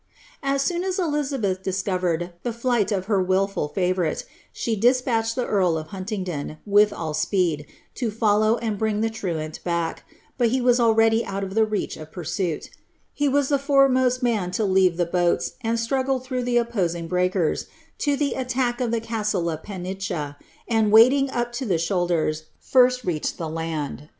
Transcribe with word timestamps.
As 0.41 0.63
soon 0.63 0.83
as 0.83 0.97
Elizabeth 0.97 1.61
discovered 1.61 2.31
the 2.41 2.51
flight 2.51 2.91
of 2.91 3.05
her 3.05 3.21
wilful 3.21 3.67
favourite, 3.67 4.25
she 4.51 4.75
npatched 4.75 5.35
the 5.35 5.45
earl 5.45 5.77
of 5.77 5.89
Huntingdon, 5.89 6.57
with 6.65 6.91
all 6.91 7.13
speed, 7.13 7.67
to 7.93 8.09
follow 8.09 8.57
and 8.57 8.79
bring 8.79 8.99
le 9.03 9.11
truant 9.11 9.63
back, 9.63 10.03
but 10.39 10.47
he 10.49 10.59
was 10.59 10.79
already 10.79 11.23
out 11.23 11.43
of 11.43 11.53
the 11.53 11.65
reach 11.67 11.97
of 11.97 12.11
pursuit 12.11 12.71
He 13.13 13.27
«B 13.27 13.41
the 13.41 13.59
foremost 13.59 14.23
man 14.23 14.49
to 14.57 14.65
leave 14.65 14.97
the 14.97 15.05
boats, 15.05 15.51
and 15.63 15.79
struggle 15.79 16.19
through 16.19 16.45
the 16.45 16.55
ppoeing 16.55 17.07
breakers, 17.07 17.67
to 17.99 18.17
the 18.17 18.33
attack 18.33 18.81
of 18.81 18.89
the 18.89 19.01
castle 19.01 19.51
of 19.51 19.61
Penicha, 19.61 20.35
and, 20.67 20.91
wading 20.91 21.27
p 21.27 21.43
to 21.51 21.63
the 21.67 21.77
shoulders, 21.77 22.45
flrst 22.59 23.05
reached 23.05 23.37
the 23.37 23.47
land. 23.47 24.09